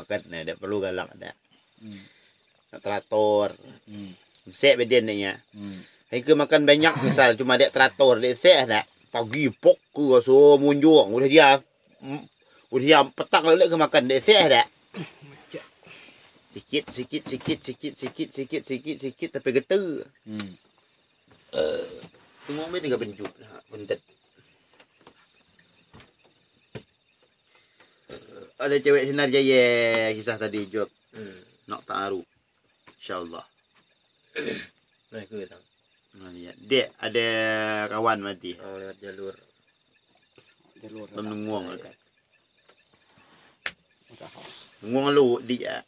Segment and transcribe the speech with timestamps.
[0.00, 1.34] makan nih dia perlu galak dah
[1.80, 2.04] Hmm.
[2.72, 3.56] nak teratur
[3.88, 4.12] Hmm.
[4.52, 5.80] sek beden nya Hmm.
[6.10, 8.82] Hai ke makan banyak misal cuma dia teratur dia sek dah
[9.14, 11.54] pagi pok ke so munjung udah dia
[12.02, 12.22] mm,
[12.74, 14.66] udah dia petang lalu ke makan dia sek dah
[16.50, 20.50] sikit sikit sikit sikit sikit sikit sikit sikit tapi getar Hmm.
[22.46, 24.02] tengok mai dengan penjuk dah bentet
[28.60, 29.64] ada cewek sinar jaya
[30.12, 30.92] kisah tadi jawab
[31.66, 32.24] nak taruh
[33.00, 33.44] insyaallah
[35.10, 35.64] Nah, ke tang.
[36.22, 36.54] Nah, lihat.
[36.62, 37.26] Dek ada
[37.90, 38.54] kawan mati.
[38.62, 39.34] Oh, lewat jalur.
[40.78, 41.06] Jalur.
[41.10, 41.94] Tem nenguang kan.
[44.86, 45.82] Nenguang lu dia.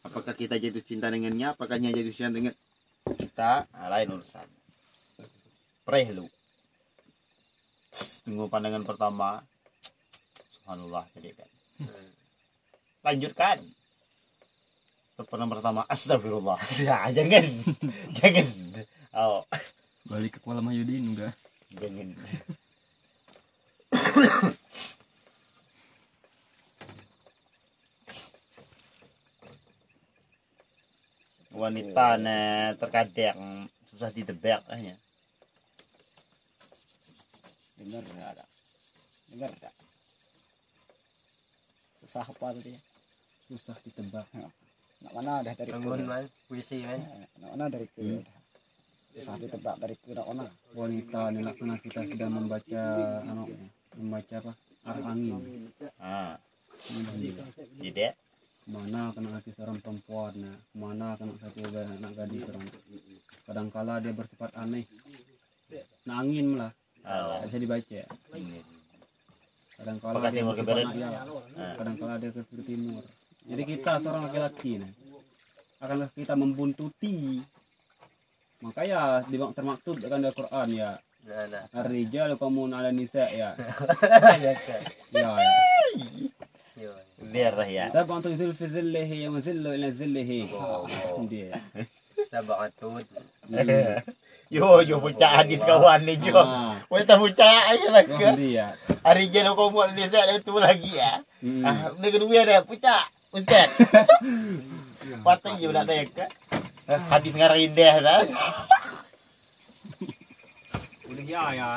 [0.00, 1.52] Apakah kita jatuh cinta dengannya?
[1.52, 2.54] Apakah dia jatuh cinta dengan
[3.12, 3.68] kita?
[3.76, 4.48] Nah, lain urusan.
[5.84, 6.24] Preh lu.
[8.24, 9.44] Tunggu pandangan pertama.
[10.48, 11.59] Subhanallah tadi kan.
[13.00, 13.58] Lanjutkan.
[15.16, 16.60] Untuk pandangan pertama, astagfirullah.
[16.86, 17.44] Ya, jangan.
[18.18, 18.46] jangan.
[19.12, 19.44] Oh,
[20.08, 21.32] Balik ke Kuala Mahyudin udah.
[21.76, 22.08] jangan.
[31.50, 34.96] wanita nah terkadang susah ditebak hanya
[37.80, 38.44] Dengar tak ada.
[39.32, 39.72] Dengar tak.
[42.10, 42.74] Susah apa tadi?
[43.46, 44.26] Susah ditebak.
[44.34, 46.98] Nak mana dah dari Bangun man, puisi man.
[47.38, 48.18] Nak mana dari ke?
[49.14, 50.50] Susah ditebak dari ke nak mana?
[50.74, 52.82] Wanita ini laksana kita sedang membaca
[53.30, 53.46] anu
[53.94, 54.52] membaca apa?
[54.90, 55.38] Arah angin.
[56.02, 56.34] ah
[56.90, 57.30] Ini
[57.78, 58.10] jadi
[58.66, 62.66] mana kena hati seorang perempuan nah mana kena hati anak gadis seorang
[63.46, 64.82] kadangkala dia bersifat aneh
[66.06, 66.74] nah angin malah
[67.46, 68.00] bisa dibaca
[69.80, 70.86] kadangkala dia timur ke barat?
[70.92, 71.08] ya
[71.56, 71.74] Ah.
[71.80, 73.02] kadangkala dia ke timur
[73.48, 74.92] jadi kita seorang laki-laki nah
[75.80, 77.40] akan kita membuntuti
[78.60, 80.90] makanya di termaktub akan dalam Quran ya
[81.20, 81.64] Nah, nah.
[81.76, 83.52] Ar-rijal qamun 'ala nisa ya.
[84.44, 84.80] Ya kan.
[85.12, 85.30] Ya
[86.80, 86.92] ya.
[87.20, 90.40] Biar ya Sab'atu dhul fi dhillihi wa dhillu ila dhillihi.
[90.56, 90.88] Oh.
[91.28, 91.52] Dia.
[92.32, 93.04] Sabatut.
[94.50, 96.74] Yo yo puncak hadis kawan ni jo Ah.
[96.86, 98.28] Wei tak puncak aja lah ke
[99.00, 101.64] hari jelo kau buat ni saya itu lagi ya Hmm.
[101.64, 103.00] ah ni kedua ada puncak
[103.30, 103.70] ustaz
[105.24, 106.26] patah je nak tanya ke
[107.08, 108.20] hadis ngarang indah dah
[111.06, 111.68] Udah ya ya.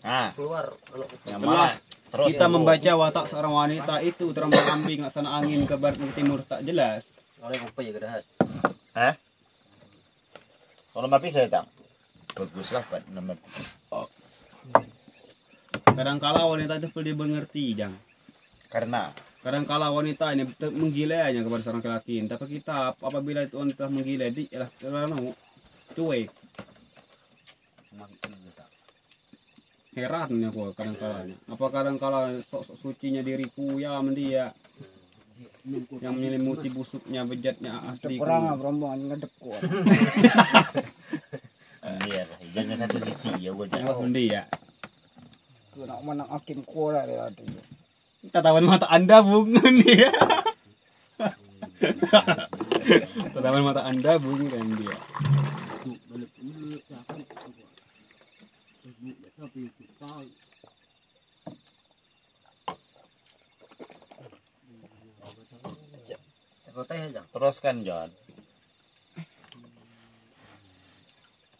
[0.00, 1.76] ah Keluar kalau yang mana
[2.08, 6.40] terus Kita membaca watak seorang wanita itu terombang ambing laksana angin ke barat ke timur
[6.40, 7.04] tak jelas.
[7.38, 8.24] oleh apa ya kedahat.
[8.96, 9.14] Hah?
[10.92, 11.68] Kalau mapi saya tang.
[12.34, 13.34] Bagus lah Pak nama.
[15.98, 17.94] Kadangkala wanita itu perlu dimengerti, Jang.
[18.70, 22.26] Karena Kadangkala wanita ini menggilainya kepada seorang laki-laki.
[22.26, 24.66] Tapi kita apabila itu wanita menggilai, di lah
[25.94, 26.28] cuek.
[29.94, 31.26] Heran ya gua kadang-kala.
[31.50, 34.54] Apa kadang-kala sok-sok sucinya diriku ya mendia
[36.00, 39.60] yang menyelimuti busuknya bejatnya asli kurang rombongan ngedep kok
[42.08, 44.44] iya jangan satu sisi ya gua jangan undi ya
[45.78, 47.30] nak menang akim kura ya
[48.34, 50.10] tatapan mata anda bungun dia
[53.30, 54.98] tatapan mata anda bung kan dia
[59.38, 59.70] tapi
[67.34, 68.10] Teruskan John.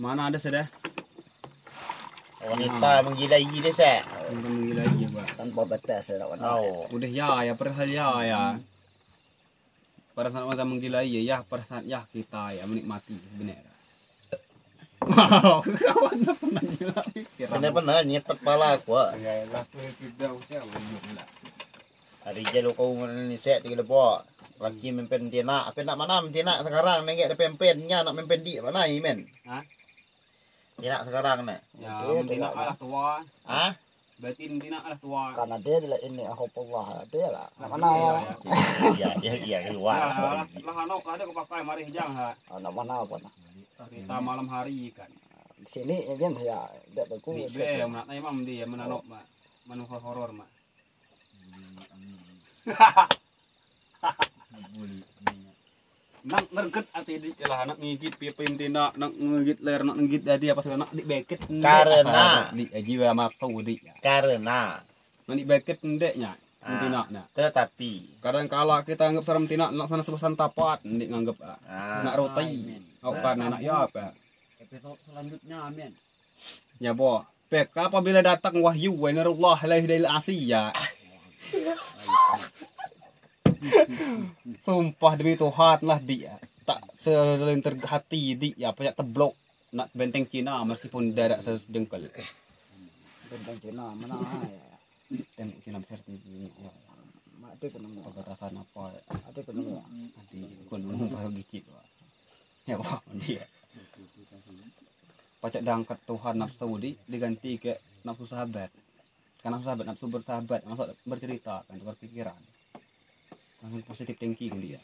[0.00, 0.64] Mana ada sudah?
[2.42, 4.00] Wanita menggilai dia saya.
[4.32, 5.26] Yang menggila aja, Pak.
[5.36, 6.58] Tanpa batas lah mana.
[6.58, 6.88] Oh.
[6.90, 8.42] Udah ya, ya pada saat ya, ya.
[10.16, 13.62] Pada saat mata menggila ya, ya pada saat ya kita ya menikmati benar.
[15.02, 17.46] Wow, kawan pernah gila pikir.
[17.50, 18.94] Kena pernah nyetep pala aku.
[18.94, 19.12] ah.
[19.18, 21.26] Ya, last week kita usia lah.
[22.22, 24.22] Hari je lo kau ni set tiga lepo.
[24.62, 28.86] Laki mempen tina, apa nak mana tina sekarang nengek ada pempennya nak mempen di mana
[28.86, 29.26] i men?
[29.42, 29.58] Hah?
[30.78, 31.66] Tina sekarang nak.
[31.82, 32.52] Ya, Itu tidak tidak.
[32.54, 33.26] lah tua.
[33.42, 33.74] Ah?
[34.22, 35.34] Berarti tidak lah tua.
[35.34, 37.50] Karena dia adalah ini aku pawah dia lah.
[37.58, 38.32] Ah, Mana iya, mana
[38.94, 39.98] Iya, iya, iya Ya, keluar.
[39.98, 42.30] lah, lah anak ada kau pakai mari hijang ha.
[42.54, 43.34] mana mana apa nah.
[43.90, 45.10] Kita malam hari kan.
[45.58, 47.50] Di sini ya kan saya tidak Di bagus.
[47.58, 49.18] be yang nak tanya mam dia menanok ma.
[49.66, 50.46] Manu horor ma.
[56.22, 60.54] Nak ngerget ati di lah nak ngigit pipin tina nak ngigit ler nak ngigit dadi
[60.54, 63.90] apa segala nak di beket Karena- di aji wa ma fau di ya.
[63.98, 64.78] Karena
[65.26, 66.30] Nak di beket ndeknya.
[66.62, 66.78] Ah.
[66.78, 67.26] Tina na.
[67.34, 71.58] tetapi Kadang kala kita anggap serem tina nak sana sebesan tapat ndik nganggap ah.
[71.66, 72.78] ah, nak roti.
[73.02, 74.14] Oh kan nak ya apa?
[74.62, 75.92] episode selanjutnya men.
[76.78, 77.26] Ya bo.
[77.50, 80.70] Pek apabila datang wahyu wa narullah ilaihi dari Asia.
[84.66, 86.34] Sumpah demi Tuhan lah dia.
[86.62, 89.34] Tak selintir hati dia banyak teblok
[89.72, 92.04] nak benteng Cina meskipun darat sejengkal.
[93.30, 94.66] Tentang Cina mana ya.
[95.36, 96.50] Tembok Cina besar di dunia.
[97.62, 98.10] Ya, kena mau.
[98.10, 99.86] perbatasan apa Ada kena mau.
[100.34, 101.72] di gunung pagi gitu.
[102.66, 103.46] Ya wah dia.
[105.42, 107.74] Pacak dangkat Tuhan nafsu di diganti ke
[108.06, 108.70] nafsu sahabat.
[109.42, 112.38] Karena sahabat nafsu bersahabat, nafsu bercerita kan tukar pikiran.
[113.62, 114.80] Langsung positif thinking dia.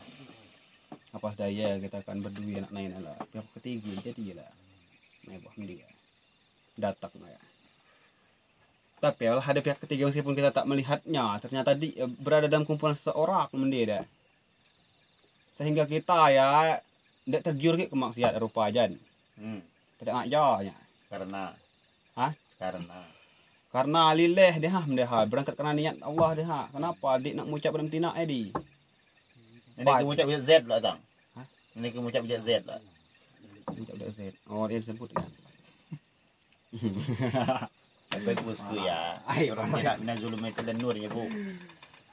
[1.11, 3.19] Apa daya kita akan berdua anak lain lah.
[3.35, 4.51] Pihak ketiga jadi lah.
[5.27, 5.89] Mewah dia.
[6.79, 7.43] Datang lah ya.
[8.99, 13.47] Tapi kalau ada pihak ketiga meskipun kita tak melihatnya, ternyata di, berada dalam kumpulan seseorang
[13.55, 14.05] mendia dah.
[15.55, 16.79] Sehingga kita ya
[17.27, 18.95] tidak tergiur ke kemaksiatan rupa ajan.
[19.39, 19.63] Hmm,
[20.03, 20.75] Tidak ngajarnya.
[21.09, 21.55] karena
[22.19, 22.33] Hah?
[22.59, 22.99] Karena
[23.71, 26.61] Karena lileh dia ha berangkat kerana niat Allah ha.
[26.73, 28.51] Kenapa adik nak mengucap dalam tina eh di?
[29.79, 30.99] Ini kemucap bisa Z lah tang.
[31.79, 32.83] Ini kemucap bisa Z lah.
[33.79, 34.21] Mengucap dah Z.
[34.51, 35.31] Oh dia disebut kan.
[38.27, 39.23] Bagus ke ya.
[39.29, 41.29] Ai, Orang tidak mina zulum itu dan nurnya bu.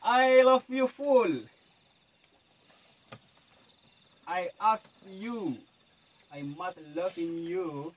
[0.05, 1.33] I love you full.
[4.29, 5.57] I ask you.
[6.29, 7.95] I must love in you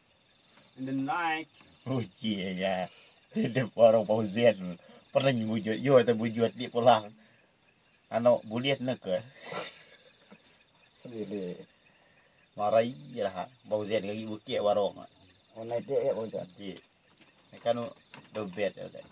[0.80, 1.50] in the night.
[1.84, 2.88] Uji ya.
[3.36, 4.56] Hidup orang pauzian.
[5.12, 7.10] Pernah nyujud yo atau bujud di pulang.
[8.08, 9.20] Ano buliat nak ke?
[11.04, 11.60] Sendiri.
[12.56, 13.44] Marai lah.
[13.68, 14.96] Pauzian lagi bukit warung.
[15.54, 16.46] Oh naik dia ya bocah.
[16.56, 16.80] Jadi
[17.60, 17.76] kan
[18.32, 19.02] dobet ada.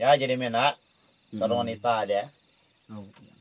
[0.00, 0.72] Ya jadi mana?
[1.28, 2.32] Seorang wanita ada.
[2.88, 3.34] Oh, iya.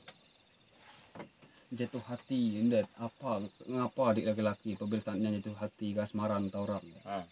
[1.69, 7.01] Jatuh hati, indat apa ngapa adik laki-laki saatnya jatuh hati kasmaran atau orang ya.
[7.07, 7.25] Ah.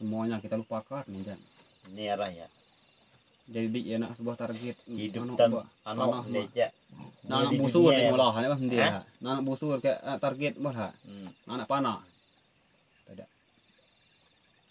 [0.00, 1.40] Semuanya kita lupakan nih Jan.
[1.92, 2.46] Ini arah ya.
[3.44, 6.72] Jadi ya nak sebuah target Hidup tam anak leja.
[7.28, 9.04] Nah, anak Di busur ni malah ni bah dia.
[9.20, 10.88] Nah, anak busur ke target ha.
[11.04, 11.28] Hmm.
[11.52, 12.00] Anak panah.
[13.04, 13.28] Tidak.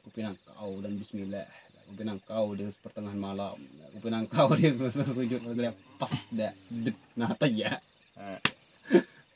[0.10, 1.46] Kupinang kau dan bismillah.
[1.94, 3.58] Kupinang kau di pertengahan malam.
[3.94, 4.74] Kupinang kau di
[5.18, 6.54] sujud lepas dah.
[7.14, 7.78] Nata ya.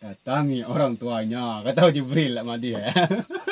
[0.02, 1.62] Datangi orang tuanya.
[1.62, 2.90] Kata Jibril lah dia.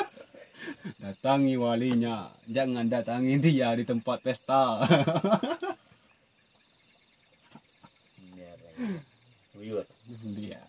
[1.02, 2.30] Datangi walinya.
[2.46, 4.86] Jangan datangi dia di tempat pesta.
[9.58, 9.86] Buyur.
[10.38, 10.62] dia.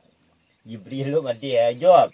[0.66, 2.10] Jibril lu mati ya jawab.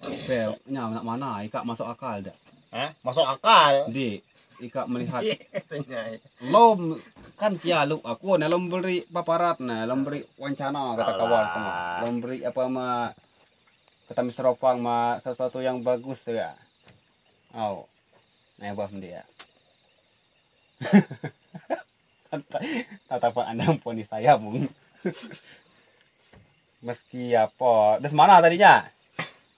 [0.00, 1.44] Pel, nya nak mana?
[1.44, 2.36] Ikak masuk akal dah.
[2.72, 2.90] Hah?
[3.04, 3.92] Masuk akal.
[3.92, 4.16] Di,
[4.60, 5.24] ikak melihat
[5.68, 6.20] Tanya.
[6.52, 6.94] lom
[7.40, 11.46] kan kia lu aku nah lom beri paparat nah lom beri wancana kata kawan
[12.04, 13.08] lom beri apa ma
[14.10, 16.58] kata miseropang ma sesuatu yang bagus ya
[17.54, 17.86] oh
[18.58, 19.22] nah bah dia
[23.06, 24.66] tatapan anda ampuni saya mung
[26.86, 28.90] meski apa das mana tadinya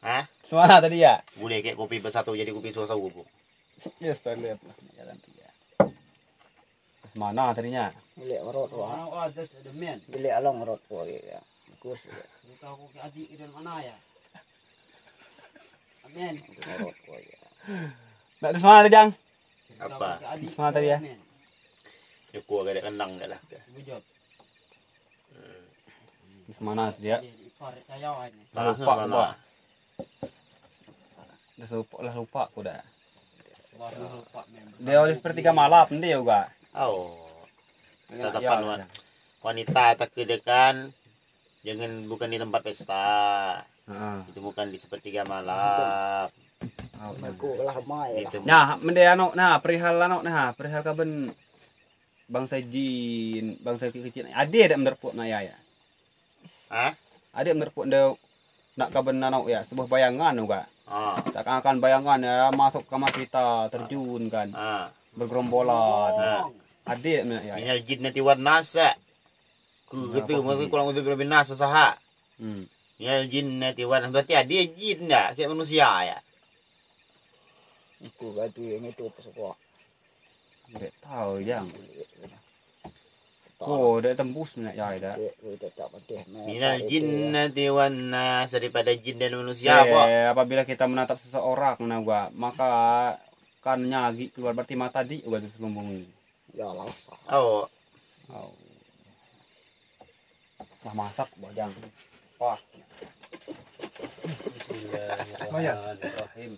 [0.04, 0.28] Hah?
[0.44, 3.22] semana tadi ya Boleh kayak kopi bersatu jadi kopi susu bu.
[4.04, 5.48] yes saya lihat lah jalan dia
[7.06, 9.08] das mana tadinya Bilik merot wah.
[9.08, 9.96] Oh, ada ada men.
[10.04, 11.40] Bilik along merot wah ya.
[11.72, 12.20] Bagus ya.
[12.44, 13.96] Kita aku ke adik dan mana ya?
[16.04, 16.34] Amen.
[16.44, 17.40] Merot wah ya.
[18.42, 19.14] Nak das mana jang
[19.78, 20.18] Apa?
[20.58, 20.98] Mana tadi ya?
[22.32, 23.40] Ya ku agak ada kenang dah lah.
[26.46, 27.22] Das mana dia.
[28.50, 29.26] Tak lupa lupa
[31.54, 32.82] Das lupa lah lupa aku dah
[33.72, 34.78] Baru lupa memang.
[34.78, 37.12] dia oleh sepertiga malam dia juga Oh.
[38.08, 38.66] Ya, Tatapan ya.
[38.66, 38.80] wan.
[39.40, 40.88] Wanita tak kedekan
[41.62, 43.60] jangan bukan di tempat pesta.
[43.84, 44.18] Heeh.
[44.28, 46.32] Ditemukan di sepertiga malam.
[47.02, 48.30] Nah.
[48.30, 48.38] Gitu.
[48.46, 51.34] Nah, mende ano nah perihal ano nah perihal kaben
[52.30, 54.30] bangsa jin, bangsa kecil.
[54.30, 55.56] Ade ada menurut na ya ya.
[56.70, 56.94] Hah?
[57.34, 58.14] Ade menurut de
[58.78, 60.70] nak kaben ano ya sebuah bayangan juga.
[60.86, 64.88] Ah, Seakan-akan bayangan ya masuk kamar kita terjun kan ah.
[65.18, 66.12] bergerombolan.
[66.16, 66.44] Ah.
[66.86, 67.52] Ade ada ya.
[67.52, 67.54] ya.
[67.58, 68.94] Minal jin nanti wan nasa.
[69.90, 71.98] Ku gitu maksud kurang untuk lebih nasa saha.
[72.38, 72.64] Hmm.
[72.96, 76.18] Minal jin nanti wan berarti ada jin dah kayak manusia ya.
[78.02, 79.52] Aku gadu yang itu apa semua.
[80.74, 81.66] Nggak tahu yang.
[83.62, 85.14] Oh, dia tembus nak ya dah.
[86.50, 90.00] Minal jin nanti wan nasa daripada jin dan manusia apa?
[90.10, 92.70] Eh, apabila kita menatap seseorang nah gua, maka
[93.62, 95.94] kan nyagi keluar berarti mata di gua terus ngomong.
[96.58, 96.90] Ya lah.
[97.30, 97.70] Oh,
[98.32, 98.48] Oh.
[100.82, 101.70] Wah masak bajang.
[102.40, 102.58] Wah.
[104.24, 106.56] Bismillahirrahmanirrahim.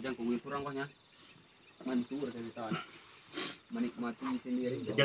[0.00, 0.88] Jangan kuwi kurang kohnya.
[1.84, 2.84] Mansur dari tanah.
[3.68, 4.96] Menikmati sendiri.